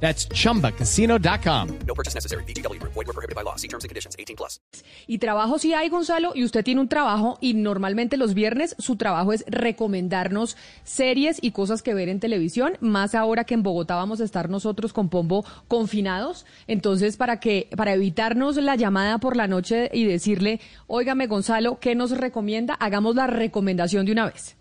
[0.00, 1.68] That's chumbacasino.com.
[1.86, 2.44] No purchase necessary.
[2.44, 2.80] BGW.
[2.82, 3.56] Void were prohibited by law.
[3.56, 4.14] See terms and conditions.
[4.18, 4.60] 18 plus.
[5.06, 8.96] Y trabajo sí hay, Gonzalo, y usted tiene un trabajo y normalmente los viernes su
[8.96, 13.94] trabajo es recomendarnos series y cosas que ver en televisión, más ahora que en Bogotá
[13.94, 16.46] vamos a estar nosotros con Pombo confinados.
[16.66, 21.94] Entonces, para que para evitarnos la llamada por la noche y decirle, "Óigame, Gonzalo, ¿qué
[21.94, 24.56] nos recomienda?" Hagamos la recomendación de una vez.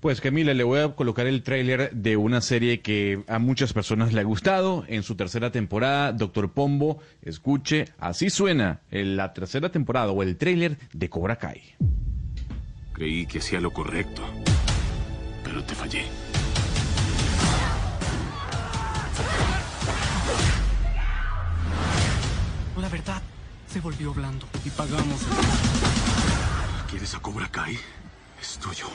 [0.00, 4.14] Pues Camila, le voy a colocar el tráiler de una serie que a muchas personas
[4.14, 7.00] le ha gustado en su tercera temporada, Doctor Pombo.
[7.20, 11.60] Escuche, así suena en la tercera temporada o el tráiler de Cobra Kai.
[12.94, 14.22] Creí que hacía lo correcto,
[15.44, 16.04] pero te fallé.
[22.80, 23.20] La verdad
[23.66, 25.20] se volvió blando y pagamos.
[26.88, 27.78] ¿Quieres a Cobra Kai?
[28.40, 28.86] Es tuyo.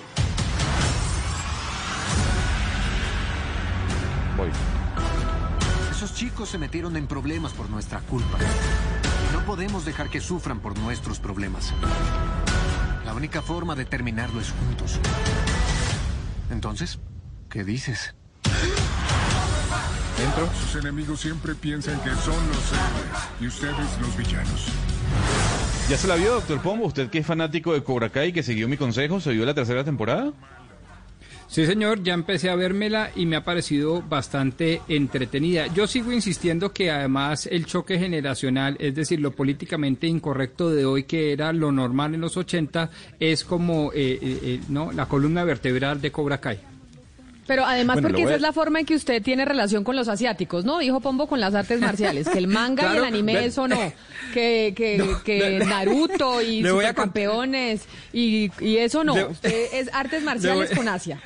[5.92, 8.38] Esos chicos se metieron en problemas por nuestra culpa.
[9.34, 11.74] No podemos dejar que sufran por nuestros problemas.
[13.06, 15.00] La única forma de terminarlo es juntos.
[16.52, 17.00] Entonces,
[17.50, 18.16] ¿qué dices?
[20.24, 20.50] Entro.
[20.54, 24.68] Sus enemigos siempre piensan que son los héroes y ustedes los villanos.
[25.90, 26.86] ¿Ya se la vio, Doctor Pombo?
[26.86, 29.20] ¿Usted que es fanático de Cobra Kai que siguió mi consejo?
[29.20, 30.32] ¿Se vio la tercera temporada?
[31.56, 35.68] Sí, señor, ya empecé a vérmela y me ha parecido bastante entretenida.
[35.68, 41.04] Yo sigo insistiendo que además el choque generacional, es decir, lo políticamente incorrecto de hoy,
[41.04, 42.90] que era lo normal en los 80,
[43.22, 46.60] es como eh, eh, eh, no la columna vertebral de Cobra Kai.
[47.48, 50.10] Pero además Bueno, porque esa es la forma en que usted tiene relación con los
[50.10, 50.80] asiáticos, ¿no?
[50.80, 53.94] Dijo Pombo con las artes marciales, que el manga y el anime ve- eso no,
[54.34, 59.90] que, que, No, que le- Naruto y supercampeones y, y eso no, Le- usted es
[59.94, 61.18] artes marciales voy- con Asia.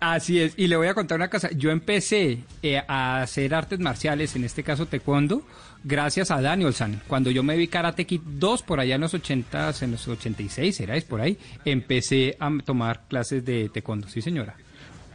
[0.00, 1.50] Así es, y le voy a contar una cosa.
[1.52, 5.42] Yo empecé eh, a hacer artes marciales, en este caso taekwondo,
[5.84, 7.00] gracias a Danielson.
[7.06, 10.80] Cuando yo me vi Karate Kid 2 por allá en los 80, en los 86,
[10.80, 14.08] era es por ahí, empecé a tomar clases de taekwondo.
[14.08, 14.56] Sí, señora.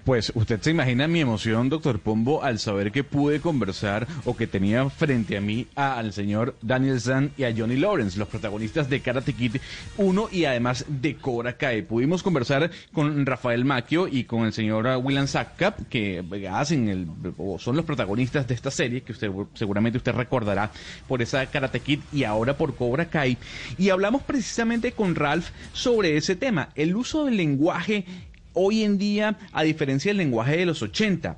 [0.05, 4.47] Pues usted se imagina mi emoción, doctor Pombo, al saber que pude conversar o que
[4.47, 9.01] tenía frente a mí al señor Daniel San y a Johnny Lawrence, los protagonistas de
[9.01, 9.57] Karate Kid
[9.97, 11.83] 1 y además de Cobra Kai.
[11.83, 17.07] Pudimos conversar con Rafael Macchio y con el señor William Sackcap, que eh, hacen el,
[17.37, 20.71] o son los protagonistas de esta serie, que usted seguramente usted recordará
[21.07, 23.37] por esa Karate Kid y ahora por Cobra Kai.
[23.77, 28.05] Y hablamos precisamente con Ralph sobre ese tema, el uso del lenguaje
[28.53, 31.37] hoy en día, a diferencia del lenguaje de los 80.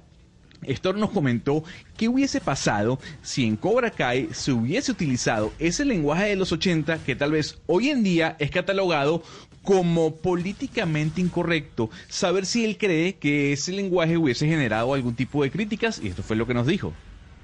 [0.66, 1.64] Héctor nos comentó
[1.98, 7.00] qué hubiese pasado si en Cobra Kai se hubiese utilizado ese lenguaje de los 80
[7.00, 9.24] que tal vez hoy en día es catalogado
[9.64, 11.90] como políticamente incorrecto.
[12.10, 16.24] Saber si él cree que ese lenguaje hubiese generado algún tipo de críticas y esto
[16.24, 16.94] fue lo que nos dijo.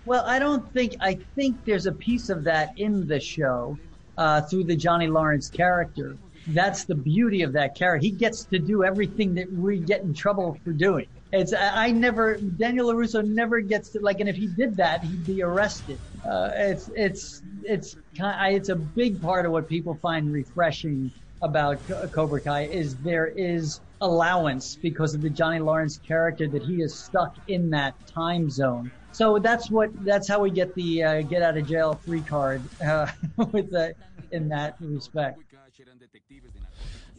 [0.05, 3.77] Well, I don't think I think there's a piece of that in the show
[4.17, 6.15] uh, through the Johnny Lawrence character.
[6.47, 8.03] That's the beauty of that character.
[8.03, 11.05] He gets to do everything that we get in trouble for doing.
[11.31, 15.25] It's I, never Daniel Larusso never gets to like, and if he did that, he'd
[15.27, 15.99] be arrested.
[16.29, 21.11] Uh, it's it's it's it's a big part of what people find refreshing
[21.41, 26.63] about Co- Cobra Kai is there is allowance because of the Johnny Lawrence character that
[26.63, 28.91] he is stuck in that time zone.
[29.11, 32.61] So that's what that's how we get the uh, get out of jail free card
[32.83, 33.07] uh,
[33.51, 33.95] with the,
[34.31, 35.39] in that respect.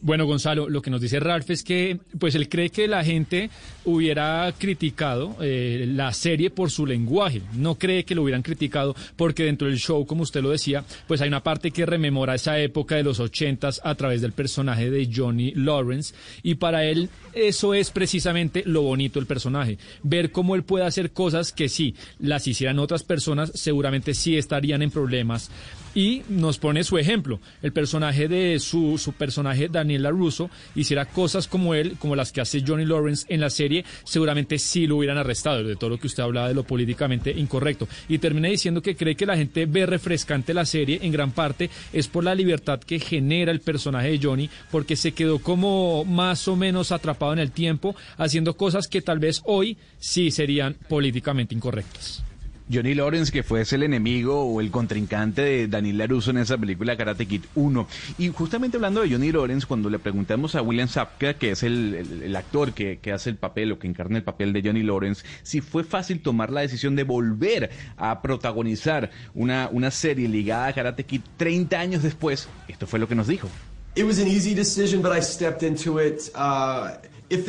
[0.03, 3.51] Bueno, Gonzalo, lo que nos dice Ralph es que, pues él cree que la gente
[3.85, 7.43] hubiera criticado eh, la serie por su lenguaje.
[7.53, 11.21] No cree que lo hubieran criticado porque dentro del show, como usted lo decía, pues
[11.21, 15.07] hay una parte que rememora esa época de los ochentas a través del personaje de
[15.13, 16.15] Johnny Lawrence.
[16.41, 19.77] Y para él eso es precisamente lo bonito del personaje.
[20.01, 24.81] Ver cómo él puede hacer cosas que si las hicieran otras personas, seguramente sí estarían
[24.81, 25.51] en problemas
[25.93, 27.39] y nos pone su ejemplo.
[27.61, 32.41] El personaje de su, su personaje, Daniel LaRusso, hiciera cosas como él, como las que
[32.41, 36.07] hace Johnny Lawrence en la serie, seguramente sí lo hubieran arrestado, de todo lo que
[36.07, 37.87] usted hablaba de lo políticamente incorrecto.
[38.07, 41.69] Y termina diciendo que cree que la gente ve refrescante la serie, en gran parte
[41.93, 46.47] es por la libertad que genera el personaje de Johnny, porque se quedó como más
[46.47, 51.55] o menos atrapado en el tiempo, haciendo cosas que tal vez hoy sí serían políticamente
[51.55, 52.23] incorrectas.
[52.71, 56.95] Johnny Lawrence, que fue el enemigo o el contrincante de Daniel LaRusso en esa película
[56.95, 57.87] Karate Kid 1.
[58.17, 62.33] Y justamente hablando de Johnny Lawrence, cuando le preguntamos a William Sapka, que es el,
[62.35, 65.83] actor que, hace el papel o que encarna el papel de Johnny Lawrence, si fue
[65.83, 71.77] fácil tomar la decisión de volver a protagonizar una, serie ligada a Karate Kid 30
[71.77, 73.49] años después, esto fue lo que nos dijo.
[73.95, 76.31] It was an easy decision, but I stepped into it.
[76.33, 76.91] Uh,
[77.29, 77.45] it,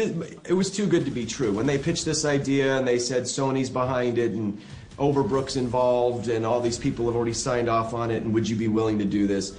[0.48, 1.52] it was too good to be true.
[1.52, 4.58] When they pitched this idea and they said Sony's behind it and
[5.02, 8.54] Overbrook's involved and all these people have already signed off on it and would you
[8.54, 9.56] be willing to do this?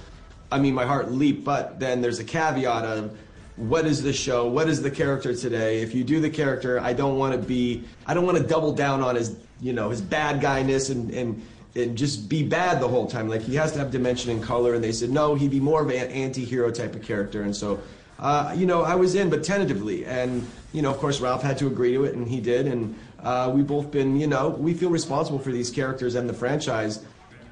[0.50, 3.18] I mean, my heart leaped, but then there's a caveat of
[3.56, 4.48] what is the show?
[4.48, 5.82] What is the character today?
[5.82, 8.72] If you do the character, I don't want to be, I don't want to double
[8.72, 11.42] down on his, you know, his bad guyness and, and,
[11.76, 13.28] and just be bad the whole time.
[13.28, 14.74] Like he has to have dimension and color.
[14.74, 17.42] And they said, no, he'd be more of an anti-hero type of character.
[17.42, 17.80] And so,
[18.18, 20.06] uh, you know, I was in, but tentatively.
[20.06, 22.66] And, you know, of course, Ralph had to agree to it and he did.
[22.66, 26.34] And, uh, we've both been, you know, we feel responsible for these characters and the
[26.34, 27.04] franchise.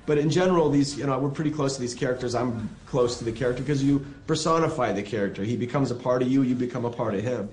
[0.04, 2.34] But in general, these, you know, we're pretty close to these characters.
[2.34, 5.44] I'm close to the character because you personify the character.
[5.44, 7.48] He becomes a part of you, you become a part of him.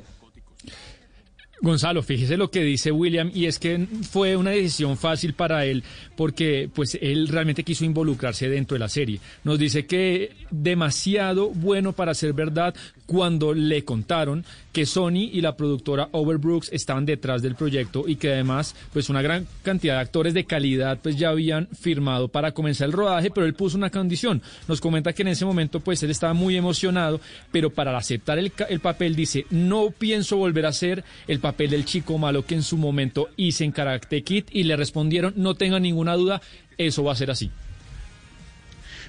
[1.61, 5.83] Gonzalo, fíjese lo que dice William y es que fue una decisión fácil para él
[6.15, 9.19] porque pues él realmente quiso involucrarse dentro de la serie.
[9.44, 12.73] Nos dice que demasiado bueno para ser verdad
[13.06, 18.31] cuando le contaron que Sony y la productora Overbrooks estaban detrás del proyecto y que
[18.31, 22.88] además pues una gran cantidad de actores de calidad pues ya habían firmado para comenzar
[22.88, 24.41] el rodaje, pero él puso una condición.
[24.67, 27.19] Nos comenta que en ese momento pues él estaba muy emocionado,
[27.51, 31.86] pero para aceptar el, el papel dice, no pienso volver a hacer el papel del
[31.86, 35.80] chico malo que en su momento hice en Karate Kid y le respondieron, no tenga
[35.80, 36.42] ninguna duda,
[36.78, 37.51] eso va a ser así.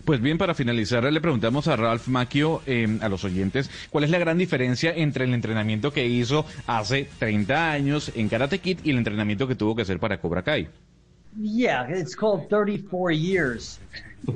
[0.05, 4.11] Pues bien, para finalizar, le preguntamos a Ralph Macchio, eh, a los oyentes, ¿cuál es
[4.11, 8.91] la gran diferencia entre el entrenamiento que hizo hace 30 años en Karate Kid y
[8.91, 10.69] el entrenamiento que tuvo que hacer para Cobra Kai?
[11.39, 13.79] Yeah, it's called 34 years.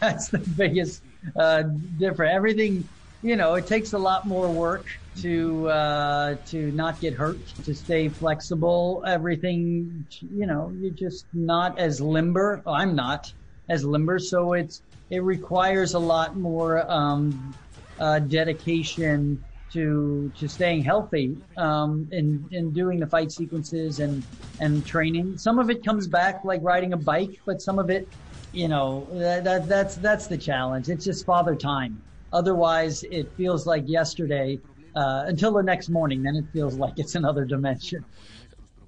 [0.00, 1.02] That's the biggest
[1.36, 1.62] uh,
[1.98, 2.34] difference.
[2.34, 2.88] Everything,
[3.22, 4.86] you know, it takes a lot more work
[5.18, 9.02] to uh, to not get hurt, to stay flexible.
[9.06, 12.62] Everything, you know, you're just not as limber.
[12.66, 13.26] I'm not.
[13.68, 14.18] as limber.
[14.18, 17.56] So it's it requires a lot more um,
[17.98, 24.24] uh, dedication to to staying healthy um, in in doing the fight sequences and
[24.58, 25.36] and training.
[25.36, 28.08] Some of it comes back like riding a bike, but some of it,
[28.52, 30.88] you know, that, that that's that's the challenge.
[30.88, 32.02] It's just father time.
[32.32, 34.58] Otherwise, it feels like yesterday
[34.94, 36.22] uh, until the next morning.
[36.22, 38.04] Then it feels like it's another dimension.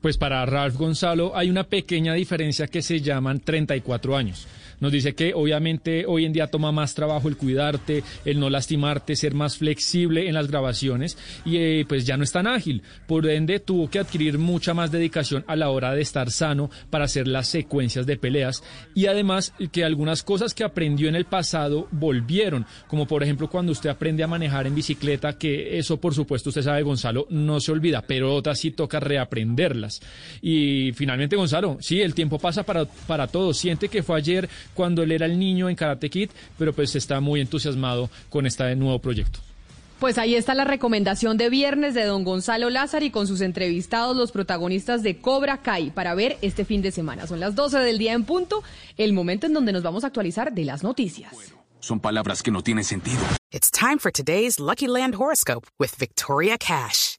[0.01, 4.49] Pues para Ralph Gonzalo hay una pequeña diferencia que se llaman 34 años.
[4.83, 9.15] Nos dice que obviamente hoy en día toma más trabajo el cuidarte, el no lastimarte,
[9.15, 12.83] ser más flexible en las grabaciones y eh, pues ya no es tan ágil.
[13.07, 17.05] Por ende tuvo que adquirir mucha más dedicación a la hora de estar sano para
[17.05, 21.87] hacer las secuencias de peleas y además que algunas cosas que aprendió en el pasado
[21.93, 26.49] volvieron, como por ejemplo cuando usted aprende a manejar en bicicleta, que eso por supuesto
[26.49, 30.01] usted sabe Gonzalo no se olvida, pero otras sí toca reaprenderlas.
[30.41, 33.59] Y finalmente Gonzalo, sí, el tiempo pasa para, para todos.
[33.59, 37.21] Siente que fue ayer cuando él era el niño en Karate Kid, pero pues está
[37.21, 39.41] muy entusiasmado con este nuevo proyecto.
[40.03, 44.17] Pues ahí está la recomendación de viernes de don Gonzalo Lázaro y con sus entrevistados,
[44.17, 47.29] los protagonistas de Cobra Kai, para ver este fin de semana.
[47.29, 48.65] Son las 12 del día en punto,
[48.97, 51.33] el momento en donde nos vamos a actualizar de las noticias.
[51.79, 53.21] Son palabras que no tienen sentido.
[53.53, 57.19] It's time for today's Lucky Land horoscope with Victoria Cash.